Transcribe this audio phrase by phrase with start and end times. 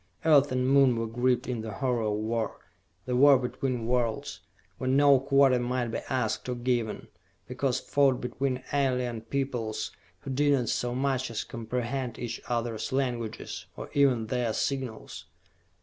[0.25, 2.57] Earth and Moon were gripped in the horror of war,
[3.05, 4.39] the war between worlds,
[4.79, 7.07] where no quarter might be asked or given,
[7.47, 9.91] because fought between alien peoples
[10.21, 15.25] who did not so much as comprehend each other's languages, or even their signals.